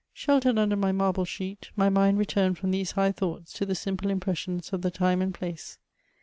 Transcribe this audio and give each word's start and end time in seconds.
Sheltered 0.13 0.57
under 0.57 0.75
my 0.75 0.91
marble 0.91 1.25
sheet, 1.25 1.69
my 1.75 1.87
mind 1.87 2.17
returned 2.17 2.57
from 2.57 2.71
these 2.71 2.93
high 2.93 3.11
thoughts 3.11 3.53
to 3.53 3.67
the 3.67 3.79
ample 3.85 4.09
impressions 4.09 4.73
of 4.73 4.81
the 4.81 4.89
time 4.89 5.21
and 5.21 5.31
place. 5.31 5.77